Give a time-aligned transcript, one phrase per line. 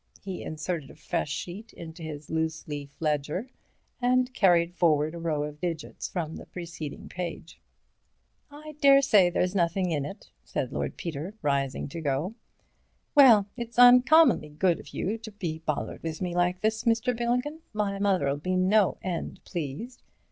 [0.23, 3.51] He inserted a fresh sheet into his loose leaf ledger,
[4.01, 7.61] and carried forward a row of digits from the preceding page.
[8.49, 12.33] "I daresay there's nothin' in it," said Lord Peter, rising to go.
[13.13, 17.13] "Well, it's uncommonly good of you to be bothered with me like this, Mr.
[17.15, 20.01] Milligan, my mother'll be no end pleased.